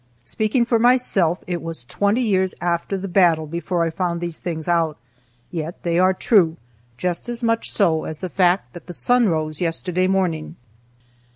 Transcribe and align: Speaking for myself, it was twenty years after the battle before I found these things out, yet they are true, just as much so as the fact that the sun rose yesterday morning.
Speaking 0.23 0.65
for 0.65 0.79
myself, 0.79 1.43
it 1.45 1.61
was 1.61 1.83
twenty 1.83 2.21
years 2.21 2.55
after 2.59 2.97
the 2.97 3.07
battle 3.07 3.45
before 3.45 3.83
I 3.83 3.91
found 3.91 4.19
these 4.19 4.39
things 4.39 4.67
out, 4.67 4.97
yet 5.51 5.83
they 5.83 5.99
are 5.99 6.11
true, 6.11 6.57
just 6.97 7.29
as 7.29 7.43
much 7.43 7.69
so 7.69 8.05
as 8.05 8.17
the 8.17 8.27
fact 8.27 8.73
that 8.73 8.87
the 8.87 8.95
sun 8.95 9.29
rose 9.29 9.61
yesterday 9.61 10.07
morning. 10.07 10.55